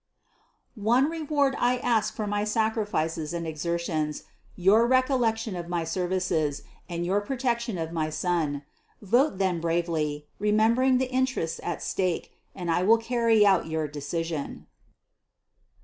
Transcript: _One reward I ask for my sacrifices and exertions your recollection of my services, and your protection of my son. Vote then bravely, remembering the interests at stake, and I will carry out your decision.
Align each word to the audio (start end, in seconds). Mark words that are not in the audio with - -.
_One 0.81 1.11
reward 1.11 1.55
I 1.59 1.77
ask 1.77 2.15
for 2.15 2.25
my 2.25 2.43
sacrifices 2.43 3.35
and 3.35 3.45
exertions 3.45 4.23
your 4.55 4.87
recollection 4.87 5.55
of 5.55 5.67
my 5.69 5.83
services, 5.83 6.63
and 6.89 7.05
your 7.05 7.21
protection 7.21 7.77
of 7.77 7.91
my 7.91 8.09
son. 8.09 8.63
Vote 9.03 9.37
then 9.37 9.61
bravely, 9.61 10.25
remembering 10.39 10.97
the 10.97 11.11
interests 11.11 11.59
at 11.61 11.83
stake, 11.83 12.31
and 12.55 12.71
I 12.71 12.81
will 12.81 12.97
carry 12.97 13.45
out 13.45 13.67
your 13.67 13.87
decision. 13.87 14.65